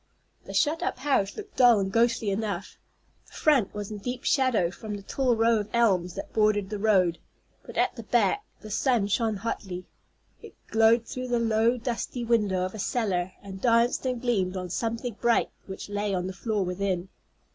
The 0.45 0.53
shut 0.55 0.81
up 0.81 0.97
house 0.97 1.37
looked 1.37 1.57
dull 1.57 1.77
and 1.79 1.91
ghostly 1.91 2.31
enough. 2.31 2.79
The 3.27 3.33
front 3.33 3.71
was 3.75 3.91
in 3.91 3.99
deep 3.99 4.23
shadow 4.23 4.71
from 4.71 4.95
the 4.95 5.03
tall 5.03 5.35
row 5.35 5.59
of 5.59 5.69
elms 5.73 6.15
that 6.15 6.33
bordered 6.33 6.71
the 6.71 6.79
road, 6.79 7.19
but 7.61 7.77
at 7.77 7.95
the 7.95 8.01
back 8.01 8.43
the 8.61 8.71
sun 8.71 9.05
shone 9.05 9.35
hotly. 9.35 9.85
It 10.41 10.55
glowed 10.71 11.05
through 11.05 11.27
the 11.27 11.37
low, 11.37 11.77
dusty 11.77 12.25
window 12.25 12.63
of 12.65 12.73
a 12.73 12.79
cellar, 12.79 13.33
and 13.43 13.61
danced 13.61 14.03
and 14.07 14.19
gleamed 14.19 14.57
on 14.57 14.71
something 14.71 15.17
bright 15.21 15.51
which 15.67 15.87
lay 15.87 16.15
on 16.15 16.25
the 16.25 16.33
floor 16.33 16.65
within. 16.65 17.09